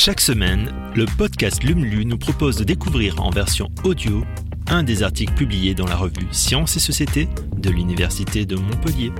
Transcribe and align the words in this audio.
Chaque 0.00 0.20
semaine, 0.20 0.72
le 0.94 1.06
podcast 1.06 1.64
LUMLU 1.64 2.04
nous 2.04 2.18
propose 2.18 2.56
de 2.56 2.62
découvrir 2.62 3.20
en 3.20 3.30
version 3.30 3.68
audio 3.82 4.22
un 4.68 4.84
des 4.84 5.02
articles 5.02 5.34
publiés 5.34 5.74
dans 5.74 5.88
la 5.88 5.96
revue 5.96 6.28
Sciences 6.30 6.76
et 6.76 6.80
Société 6.80 7.28
de 7.56 7.68
l'Université 7.68 8.46
de 8.46 8.54
Montpellier. 8.54 9.10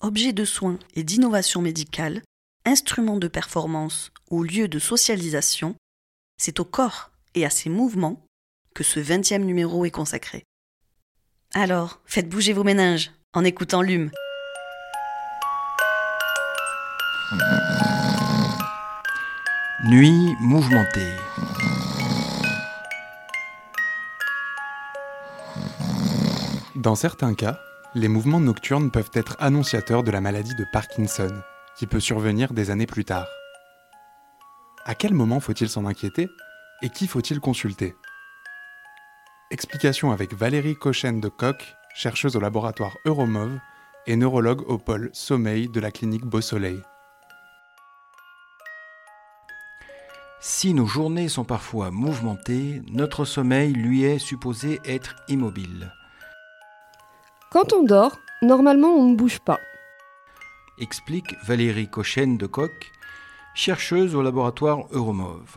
Objets 0.00 0.32
de 0.32 0.44
soins 0.44 0.80
et 0.96 1.04
d'innovation 1.04 1.62
médicale, 1.62 2.22
instruments 2.64 3.18
de 3.18 3.28
performance 3.28 4.10
ou 4.28 4.42
lieux 4.42 4.66
de 4.66 4.80
socialisation, 4.80 5.76
c'est 6.36 6.58
au 6.58 6.64
corps 6.64 7.12
et 7.36 7.46
à 7.46 7.50
ses 7.50 7.70
mouvements 7.70 8.26
que 8.74 8.82
ce 8.82 8.98
20e 8.98 9.44
numéro 9.44 9.84
est 9.84 9.92
consacré. 9.92 10.42
Alors, 11.54 12.00
faites 12.06 12.28
bouger 12.28 12.54
vos 12.54 12.64
méninges 12.64 13.12
en 13.34 13.44
écoutant 13.44 13.82
LUM. 13.82 14.10
Nuit 19.86 20.34
mouvementée. 20.40 21.12
Dans 26.74 26.94
certains 26.94 27.34
cas, 27.34 27.60
les 27.94 28.08
mouvements 28.08 28.40
nocturnes 28.40 28.90
peuvent 28.90 29.10
être 29.12 29.36
annonciateurs 29.40 30.02
de 30.02 30.10
la 30.10 30.22
maladie 30.22 30.54
de 30.54 30.64
Parkinson, 30.72 31.42
qui 31.76 31.86
peut 31.86 32.00
survenir 32.00 32.54
des 32.54 32.70
années 32.70 32.86
plus 32.86 33.04
tard. 33.04 33.26
À 34.86 34.94
quel 34.94 35.12
moment 35.12 35.38
faut-il 35.38 35.68
s'en 35.68 35.84
inquiéter 35.84 36.30
et 36.80 36.88
qui 36.88 37.06
faut-il 37.06 37.40
consulter? 37.40 37.94
Explication 39.50 40.12
avec 40.12 40.32
Valérie 40.32 40.76
Cochen 40.76 41.20
de 41.20 41.28
Coq, 41.28 41.74
chercheuse 41.94 42.36
au 42.36 42.40
laboratoire 42.40 42.96
Euromov 43.04 43.58
et 44.06 44.16
neurologue 44.16 44.62
au 44.66 44.78
pôle 44.78 45.10
sommeil 45.12 45.68
de 45.68 45.80
la 45.80 45.90
clinique 45.90 46.24
Beau 46.24 46.40
Soleil. 46.40 46.80
Si 50.46 50.74
nos 50.74 50.84
journées 50.84 51.30
sont 51.30 51.44
parfois 51.44 51.90
mouvementées, 51.90 52.82
notre 52.92 53.24
sommeil 53.24 53.72
lui 53.72 54.04
est 54.04 54.18
supposé 54.18 54.78
être 54.84 55.16
immobile. 55.26 55.90
Quand 57.50 57.72
on 57.72 57.82
dort, 57.82 58.18
normalement 58.42 58.88
on 58.88 59.08
ne 59.08 59.16
bouge 59.16 59.38
pas. 59.38 59.58
Explique 60.78 61.34
Valérie 61.46 61.88
Cochen 61.88 62.36
de 62.36 62.44
Coq, 62.44 62.92
chercheuse 63.54 64.14
au 64.14 64.20
laboratoire 64.20 64.80
Euromov. 64.90 65.56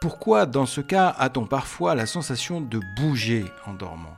Pourquoi 0.00 0.46
dans 0.46 0.66
ce 0.66 0.80
cas 0.80 1.14
a-t-on 1.16 1.46
parfois 1.46 1.94
la 1.94 2.06
sensation 2.06 2.60
de 2.60 2.80
bouger 2.96 3.44
en 3.64 3.74
dormant? 3.74 4.16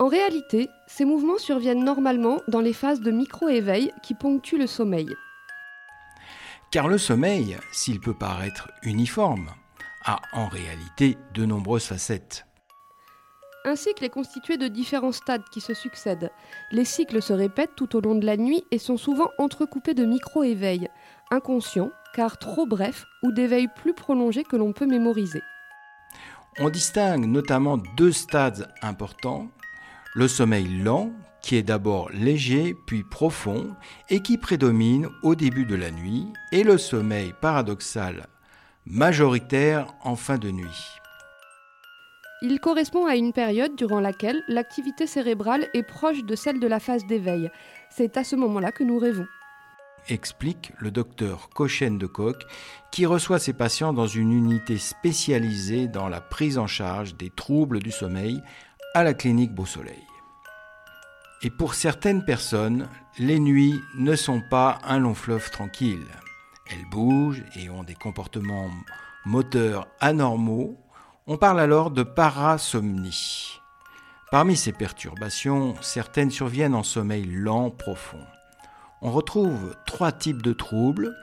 En 0.00 0.08
réalité, 0.08 0.68
ces 0.88 1.04
mouvements 1.04 1.38
surviennent 1.38 1.84
normalement 1.84 2.40
dans 2.48 2.60
les 2.60 2.72
phases 2.72 3.00
de 3.00 3.12
micro-éveil 3.12 3.92
qui 4.02 4.14
ponctuent 4.14 4.58
le 4.58 4.66
sommeil. 4.66 5.14
Car 6.76 6.88
le 6.88 6.98
sommeil, 6.98 7.56
s'il 7.72 8.00
peut 8.00 8.12
paraître 8.12 8.70
uniforme, 8.82 9.48
a 10.04 10.20
en 10.34 10.46
réalité 10.46 11.16
de 11.32 11.46
nombreuses 11.46 11.86
facettes. 11.86 12.44
Un 13.64 13.76
cycle 13.76 14.04
est 14.04 14.10
constitué 14.10 14.58
de 14.58 14.68
différents 14.68 15.12
stades 15.12 15.48
qui 15.50 15.62
se 15.62 15.72
succèdent. 15.72 16.30
Les 16.72 16.84
cycles 16.84 17.22
se 17.22 17.32
répètent 17.32 17.76
tout 17.76 17.96
au 17.96 18.02
long 18.02 18.14
de 18.14 18.26
la 18.26 18.36
nuit 18.36 18.62
et 18.72 18.76
sont 18.78 18.98
souvent 18.98 19.30
entrecoupés 19.38 19.94
de 19.94 20.04
micro-éveils, 20.04 20.90
inconscients, 21.30 21.92
car 22.14 22.36
trop 22.36 22.66
brefs, 22.66 23.06
ou 23.22 23.32
d'éveils 23.32 23.68
plus 23.76 23.94
prolongés 23.94 24.44
que 24.44 24.56
l'on 24.56 24.74
peut 24.74 24.84
mémoriser. 24.84 25.40
On 26.58 26.68
distingue 26.68 27.24
notamment 27.24 27.78
deux 27.96 28.12
stades 28.12 28.70
importants, 28.82 29.48
le 30.16 30.28
sommeil 30.28 30.66
lent, 30.82 31.12
qui 31.42 31.56
est 31.56 31.62
d'abord 31.62 32.08
léger 32.10 32.74
puis 32.86 33.04
profond 33.04 33.76
et 34.08 34.22
qui 34.22 34.38
prédomine 34.38 35.10
au 35.22 35.34
début 35.34 35.66
de 35.66 35.74
la 35.74 35.90
nuit, 35.90 36.24
et 36.52 36.64
le 36.64 36.78
sommeil 36.78 37.34
paradoxal, 37.42 38.26
majoritaire 38.86 39.92
en 40.02 40.16
fin 40.16 40.38
de 40.38 40.50
nuit. 40.50 40.86
Il 42.40 42.60
correspond 42.60 43.04
à 43.04 43.14
une 43.14 43.34
période 43.34 43.76
durant 43.76 44.00
laquelle 44.00 44.42
l'activité 44.48 45.06
cérébrale 45.06 45.68
est 45.74 45.82
proche 45.82 46.24
de 46.24 46.34
celle 46.34 46.60
de 46.60 46.66
la 46.66 46.80
phase 46.80 47.04
d'éveil. 47.04 47.50
C'est 47.90 48.16
à 48.16 48.24
ce 48.24 48.36
moment-là 48.36 48.72
que 48.72 48.84
nous 48.84 48.98
rêvons. 48.98 49.26
Explique 50.08 50.72
le 50.78 50.90
docteur 50.90 51.50
Cochen 51.50 51.98
de 51.98 52.06
Coq, 52.06 52.46
qui 52.90 53.04
reçoit 53.04 53.38
ses 53.38 53.52
patients 53.52 53.92
dans 53.92 54.06
une 54.06 54.32
unité 54.32 54.78
spécialisée 54.78 55.88
dans 55.88 56.08
la 56.08 56.22
prise 56.22 56.56
en 56.56 56.66
charge 56.66 57.16
des 57.16 57.28
troubles 57.28 57.80
du 57.80 57.90
sommeil 57.90 58.40
à 58.96 59.04
la 59.04 59.12
clinique 59.12 59.52
Beau 59.52 59.66
Soleil. 59.66 60.06
Et 61.42 61.50
pour 61.50 61.74
certaines 61.74 62.24
personnes, 62.24 62.88
les 63.18 63.38
nuits 63.38 63.78
ne 63.98 64.16
sont 64.16 64.40
pas 64.40 64.78
un 64.84 64.98
long 64.98 65.12
fleuve 65.12 65.50
tranquille. 65.50 66.06
Elles 66.70 66.88
bougent 66.90 67.44
et 67.56 67.68
ont 67.68 67.84
des 67.84 67.94
comportements 67.94 68.70
moteurs 69.26 69.86
anormaux. 70.00 70.78
On 71.26 71.36
parle 71.36 71.60
alors 71.60 71.90
de 71.90 72.04
parasomnie. 72.04 73.60
Parmi 74.30 74.56
ces 74.56 74.72
perturbations, 74.72 75.74
certaines 75.82 76.30
surviennent 76.30 76.74
en 76.74 76.82
sommeil 76.82 77.26
lent 77.26 77.68
profond. 77.68 78.24
On 79.02 79.12
retrouve 79.12 79.76
trois 79.84 80.10
types 80.10 80.40
de 80.40 80.54
troubles, 80.54 81.14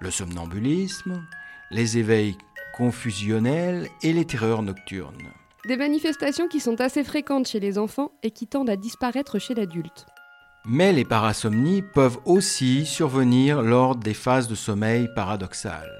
le 0.00 0.10
somnambulisme, 0.10 1.26
les 1.70 1.96
éveils 1.96 2.36
confusionnels 2.76 3.88
et 4.02 4.12
les 4.12 4.26
terreurs 4.26 4.60
nocturnes. 4.60 5.32
Des 5.66 5.76
manifestations 5.76 6.46
qui 6.46 6.60
sont 6.60 6.80
assez 6.80 7.02
fréquentes 7.02 7.48
chez 7.48 7.58
les 7.58 7.76
enfants 7.76 8.12
et 8.22 8.30
qui 8.30 8.46
tendent 8.46 8.70
à 8.70 8.76
disparaître 8.76 9.40
chez 9.40 9.52
l'adulte. 9.52 10.06
Mais 10.64 10.92
les 10.92 11.04
parasomnies 11.04 11.82
peuvent 11.82 12.18
aussi 12.24 12.86
survenir 12.86 13.62
lors 13.62 13.96
des 13.96 14.14
phases 14.14 14.46
de 14.46 14.54
sommeil 14.54 15.08
paradoxal. 15.16 15.90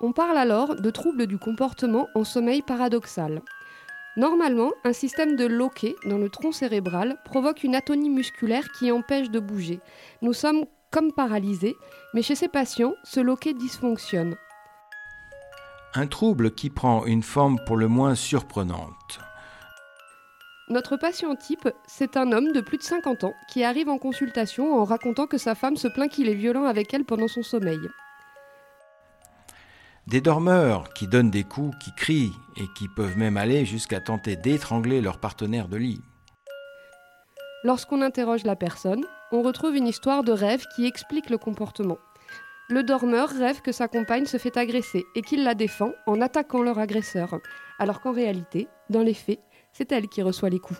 On 0.00 0.12
parle 0.12 0.38
alors 0.38 0.74
de 0.80 0.90
troubles 0.90 1.26
du 1.26 1.36
comportement 1.36 2.08
en 2.14 2.24
sommeil 2.24 2.62
paradoxal. 2.62 3.42
Normalement, 4.16 4.72
un 4.84 4.94
système 4.94 5.36
de 5.36 5.44
loquet 5.44 5.94
dans 6.06 6.18
le 6.18 6.30
tronc 6.30 6.52
cérébral 6.52 7.18
provoque 7.26 7.62
une 7.62 7.74
atonie 7.74 8.08
musculaire 8.08 8.72
qui 8.72 8.90
empêche 8.90 9.30
de 9.30 9.38
bouger. 9.38 9.80
Nous 10.22 10.32
sommes 10.32 10.64
comme 10.90 11.12
paralysés, 11.12 11.76
mais 12.14 12.22
chez 12.22 12.34
ces 12.34 12.48
patients, 12.48 12.94
ce 13.04 13.20
loquet 13.20 13.52
dysfonctionne. 13.52 14.36
Un 15.94 16.06
trouble 16.06 16.52
qui 16.52 16.70
prend 16.70 17.04
une 17.04 17.24
forme 17.24 17.58
pour 17.66 17.76
le 17.76 17.88
moins 17.88 18.14
surprenante. 18.14 19.18
Notre 20.68 20.96
patient 20.96 21.34
type, 21.34 21.68
c'est 21.88 22.16
un 22.16 22.30
homme 22.30 22.52
de 22.52 22.60
plus 22.60 22.78
de 22.78 22.84
50 22.84 23.24
ans 23.24 23.34
qui 23.48 23.64
arrive 23.64 23.88
en 23.88 23.98
consultation 23.98 24.78
en 24.78 24.84
racontant 24.84 25.26
que 25.26 25.36
sa 25.36 25.56
femme 25.56 25.76
se 25.76 25.88
plaint 25.88 26.08
qu'il 26.08 26.28
est 26.28 26.34
violent 26.34 26.64
avec 26.64 26.94
elle 26.94 27.04
pendant 27.04 27.26
son 27.26 27.42
sommeil. 27.42 27.80
Des 30.06 30.20
dormeurs 30.20 30.94
qui 30.94 31.08
donnent 31.08 31.30
des 31.30 31.42
coups, 31.42 31.76
qui 31.78 31.92
crient 31.96 32.32
et 32.56 32.66
qui 32.78 32.86
peuvent 32.86 33.18
même 33.18 33.36
aller 33.36 33.66
jusqu'à 33.66 34.00
tenter 34.00 34.36
d'étrangler 34.36 35.00
leur 35.00 35.18
partenaire 35.18 35.66
de 35.66 35.76
lit. 35.76 36.00
Lorsqu'on 37.64 38.00
interroge 38.00 38.44
la 38.44 38.54
personne, 38.54 39.04
on 39.32 39.42
retrouve 39.42 39.74
une 39.74 39.88
histoire 39.88 40.22
de 40.22 40.32
rêve 40.32 40.64
qui 40.76 40.86
explique 40.86 41.30
le 41.30 41.38
comportement. 41.38 41.98
Le 42.70 42.84
dormeur 42.84 43.30
rêve 43.30 43.62
que 43.62 43.72
sa 43.72 43.88
compagne 43.88 44.26
se 44.26 44.36
fait 44.36 44.56
agresser 44.56 45.04
et 45.16 45.22
qu'il 45.22 45.42
la 45.42 45.54
défend 45.54 45.90
en 46.06 46.20
attaquant 46.20 46.62
leur 46.62 46.78
agresseur, 46.78 47.40
alors 47.80 48.00
qu'en 48.00 48.12
réalité, 48.12 48.68
dans 48.90 49.02
les 49.02 49.12
faits, 49.12 49.40
c'est 49.72 49.90
elle 49.90 50.06
qui 50.06 50.22
reçoit 50.22 50.50
les 50.50 50.60
coups. 50.60 50.78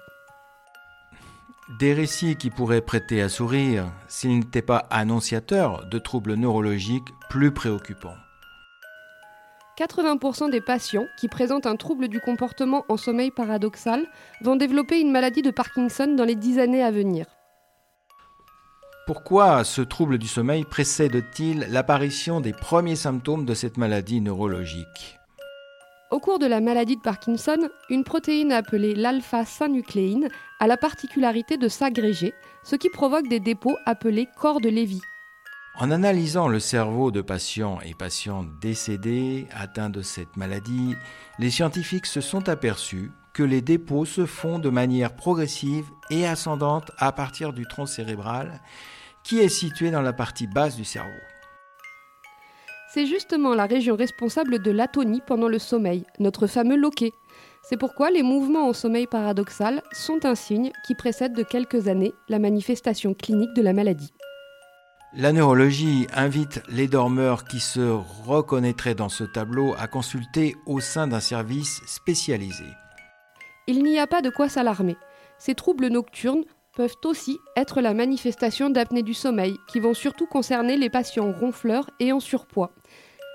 Des 1.80 1.92
récits 1.92 2.36
qui 2.36 2.50
pourraient 2.50 2.80
prêter 2.80 3.20
à 3.20 3.28
sourire 3.28 3.90
s'ils 4.06 4.38
n'étaient 4.38 4.62
pas 4.62 4.86
annonciateurs 4.90 5.84
de 5.86 5.98
troubles 5.98 6.34
neurologiques 6.34 7.08
plus 7.28 7.52
préoccupants. 7.52 8.16
80% 9.76 10.48
des 10.50 10.60
patients 10.60 11.06
qui 11.18 11.26
présentent 11.26 11.66
un 11.66 11.76
trouble 11.76 12.06
du 12.06 12.20
comportement 12.20 12.84
en 12.88 12.96
sommeil 12.96 13.32
paradoxal 13.32 14.06
vont 14.42 14.54
développer 14.54 15.00
une 15.00 15.10
maladie 15.10 15.42
de 15.42 15.50
Parkinson 15.50 16.14
dans 16.16 16.24
les 16.24 16.36
10 16.36 16.60
années 16.60 16.84
à 16.84 16.92
venir. 16.92 17.26
Pourquoi 19.12 19.64
ce 19.64 19.82
trouble 19.82 20.18
du 20.18 20.28
sommeil 20.28 20.62
précède-t-il 20.62 21.66
l'apparition 21.68 22.40
des 22.40 22.52
premiers 22.52 22.94
symptômes 22.94 23.44
de 23.44 23.54
cette 23.54 23.76
maladie 23.76 24.20
neurologique? 24.20 25.18
Au 26.12 26.20
cours 26.20 26.38
de 26.38 26.46
la 26.46 26.60
maladie 26.60 26.94
de 26.94 27.00
Parkinson, 27.00 27.58
une 27.88 28.04
protéine 28.04 28.52
appelée 28.52 28.94
l'alpha-synucléine 28.94 30.28
a 30.60 30.68
la 30.68 30.76
particularité 30.76 31.56
de 31.56 31.66
s'agréger, 31.66 32.34
ce 32.62 32.76
qui 32.76 32.88
provoque 32.88 33.26
des 33.26 33.40
dépôts 33.40 33.76
appelés 33.84 34.28
corps 34.38 34.60
de 34.60 34.68
Lévy. 34.68 35.00
En 35.74 35.90
analysant 35.90 36.46
le 36.46 36.60
cerveau 36.60 37.10
de 37.10 37.20
patients 37.20 37.80
et 37.84 37.94
patients 37.94 38.44
décédés 38.60 39.48
atteints 39.52 39.90
de 39.90 40.02
cette 40.02 40.36
maladie, 40.36 40.94
les 41.40 41.50
scientifiques 41.50 42.06
se 42.06 42.20
sont 42.20 42.48
aperçus 42.48 43.10
que 43.32 43.42
les 43.42 43.60
dépôts 43.60 44.04
se 44.04 44.24
font 44.24 44.60
de 44.60 44.70
manière 44.70 45.16
progressive 45.16 45.86
et 46.10 46.28
ascendante 46.28 46.92
à 46.96 47.10
partir 47.10 47.52
du 47.52 47.66
tronc 47.66 47.86
cérébral 47.86 48.60
qui 49.24 49.38
est 49.40 49.48
situé 49.48 49.90
dans 49.90 50.02
la 50.02 50.12
partie 50.12 50.46
basse 50.46 50.76
du 50.76 50.84
cerveau. 50.84 51.10
C'est 52.92 53.06
justement 53.06 53.54
la 53.54 53.66
région 53.66 53.94
responsable 53.94 54.60
de 54.60 54.70
l'atonie 54.72 55.22
pendant 55.24 55.48
le 55.48 55.60
sommeil, 55.60 56.04
notre 56.18 56.48
fameux 56.48 56.76
loquet. 56.76 57.12
C'est 57.62 57.76
pourquoi 57.76 58.10
les 58.10 58.24
mouvements 58.24 58.68
en 58.68 58.72
sommeil 58.72 59.06
paradoxal 59.06 59.82
sont 59.92 60.24
un 60.24 60.34
signe 60.34 60.72
qui 60.84 60.96
précède 60.96 61.32
de 61.32 61.44
quelques 61.44 61.86
années 61.86 62.12
la 62.28 62.40
manifestation 62.40 63.14
clinique 63.14 63.54
de 63.54 63.62
la 63.62 63.72
maladie. 63.72 64.12
La 65.12 65.32
neurologie 65.32 66.06
invite 66.14 66.62
les 66.68 66.86
dormeurs 66.86 67.44
qui 67.44 67.58
se 67.58 67.80
reconnaîtraient 68.24 68.94
dans 68.94 69.08
ce 69.08 69.24
tableau 69.24 69.74
à 69.76 69.88
consulter 69.88 70.54
au 70.66 70.80
sein 70.80 71.08
d'un 71.08 71.20
service 71.20 71.82
spécialisé. 71.86 72.64
Il 73.66 73.82
n'y 73.82 73.98
a 73.98 74.06
pas 74.06 74.22
de 74.22 74.30
quoi 74.30 74.48
s'alarmer. 74.48 74.96
Ces 75.38 75.54
troubles 75.54 75.88
nocturnes 75.88 76.44
peuvent 76.80 76.96
aussi 77.04 77.38
être 77.56 77.82
la 77.82 77.92
manifestation 77.92 78.70
d'apnée 78.70 79.02
du 79.02 79.12
sommeil, 79.12 79.58
qui 79.68 79.80
vont 79.80 79.92
surtout 79.92 80.26
concerner 80.26 80.78
les 80.78 80.88
patients 80.88 81.30
ronfleurs 81.30 81.90
et 82.00 82.10
en 82.10 82.20
surpoids. 82.20 82.72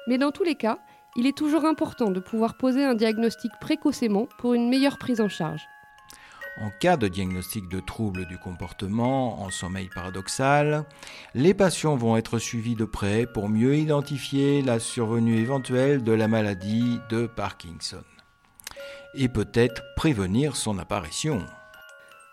Mais 0.08 0.18
dans 0.18 0.32
tous 0.32 0.44
les 0.44 0.56
cas, 0.56 0.80
il 1.16 1.28
est 1.28 1.38
toujours 1.38 1.64
important 1.64 2.10
de 2.10 2.20
pouvoir 2.20 2.58
poser 2.58 2.84
un 2.84 2.96
diagnostic 2.96 3.52
précocement 3.62 4.28
pour 4.40 4.56
une 4.56 4.68
meilleure 4.68 4.98
prise 4.98 5.22
en 5.22 5.30
charge. 5.30 5.62
En 6.60 6.72
cas 6.72 6.98
de 6.98 7.08
diagnostic 7.08 7.70
de 7.70 7.80
troubles 7.80 8.26
du 8.26 8.40
comportement 8.40 9.40
en 9.44 9.52
sommeil 9.52 9.90
paradoxal, 9.94 10.84
les 11.36 11.54
patients 11.54 11.98
vont 11.98 12.18
être 12.18 12.40
suivis 12.40 12.74
de 12.74 12.86
près 12.86 13.28
pour 13.28 13.48
mieux 13.48 13.76
identifier 13.76 14.64
la 14.64 14.80
survenue 14.80 15.38
éventuelle 15.38 16.04
de 16.04 16.14
la 16.14 16.28
maladie 16.28 17.00
de 17.12 17.28
Parkinson 17.28 18.04
et 19.14 19.30
peut-être 19.30 19.84
prévenir 19.96 20.56
son 20.56 20.80
apparition. 20.80 21.46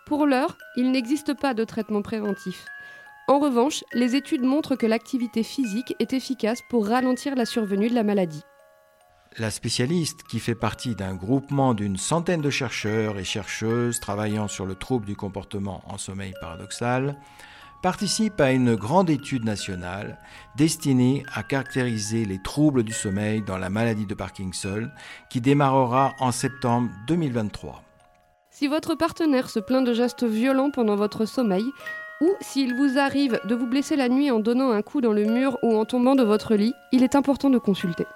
Pour 0.07 0.27
l'heure, 0.27 0.57
il 0.77 0.91
n'existe 0.91 1.35
pas 1.35 1.55
de 1.55 1.65
traitement 1.65 2.03
préventif. 2.03 2.67
En 3.29 3.39
revanche, 3.39 3.85
les 3.93 4.17
études 4.17 4.43
montrent 4.43 4.75
que 4.75 4.87
l'activité 4.87 5.43
physique 5.43 5.95
est 6.01 6.13
efficace 6.13 6.61
pour 6.69 6.89
ralentir 6.89 7.37
la 7.37 7.47
survenue 7.47 7.89
de 7.89 7.95
la 7.95 8.03
maladie. 8.03 8.43
La 9.39 9.51
spécialiste, 9.51 10.25
qui 10.25 10.41
fait 10.41 10.57
partie 10.57 10.95
d'un 10.95 11.15
groupement 11.15 11.73
d'une 11.73 11.97
centaine 11.97 12.43
de 12.43 12.51
chercheurs 12.51 13.19
et 13.19 13.25
chercheuses 13.25 14.01
travaillant 14.01 14.49
sur 14.49 14.67
le 14.67 14.75
trouble 14.75 15.07
du 15.07 15.17
comportement 15.17 15.83
en 15.87 15.99
sommeil 15.99 16.35
paradoxal, 16.41 17.17
participe 17.81 18.41
à 18.41 18.53
une 18.53 18.75
grande 18.75 19.09
étude 19.09 19.45
nationale 19.45 20.19
destinée 20.57 21.25
à 21.33 21.43
caractériser 21.43 22.25
les 22.25 22.43
troubles 22.43 22.83
du 22.83 22.93
sommeil 22.93 23.43
dans 23.43 23.57
la 23.57 23.71
maladie 23.71 24.07
de 24.07 24.15
Parkinson 24.15 24.91
qui 25.31 25.41
démarrera 25.41 26.15
en 26.19 26.33
septembre 26.33 26.91
2023. 27.07 27.83
Si 28.63 28.69
votre 28.69 28.95
partenaire 28.95 29.51
se 29.51 29.59
plaint 29.59 29.85
de 29.85 29.93
gestes 29.93 30.23
violents 30.23 30.71
pendant 30.71 30.95
votre 30.95 31.25
sommeil, 31.25 31.65
ou 32.21 32.31
s'il 32.41 32.77
vous 32.77 32.97
arrive 32.97 33.41
de 33.45 33.57
vous 33.57 33.67
blesser 33.67 33.97
la 33.97 34.09
nuit 34.09 34.31
en 34.31 34.39
donnant 34.39 34.71
un 34.71 34.83
coup 34.83 35.01
dans 35.01 35.13
le 35.13 35.25
mur 35.25 35.59
ou 35.65 35.75
en 35.75 35.85
tombant 35.85 36.15
de 36.15 36.23
votre 36.23 36.55
lit, 36.55 36.73
il 36.93 37.03
est 37.03 37.17
important 37.17 37.51
de 37.51 37.59
consulter. 37.59 38.07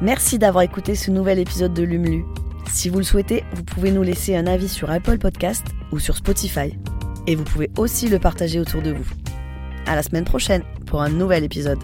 Merci 0.00 0.38
d'avoir 0.38 0.62
écouté 0.62 0.94
ce 0.94 1.10
nouvel 1.10 1.38
épisode 1.38 1.74
de 1.74 1.82
Lumlu. 1.82 2.24
Si 2.74 2.88
vous 2.88 2.98
le 2.98 3.04
souhaitez, 3.04 3.44
vous 3.52 3.62
pouvez 3.62 3.92
nous 3.92 4.02
laisser 4.02 4.34
un 4.34 4.48
avis 4.48 4.68
sur 4.68 4.90
Apple 4.90 5.18
Podcast 5.18 5.64
ou 5.92 6.00
sur 6.00 6.16
Spotify. 6.16 6.76
Et 7.28 7.36
vous 7.36 7.44
pouvez 7.44 7.70
aussi 7.78 8.08
le 8.08 8.18
partager 8.18 8.58
autour 8.58 8.82
de 8.82 8.90
vous. 8.90 9.06
À 9.86 9.94
la 9.94 10.02
semaine 10.02 10.24
prochaine 10.24 10.64
pour 10.84 11.00
un 11.00 11.08
nouvel 11.08 11.44
épisode. 11.44 11.78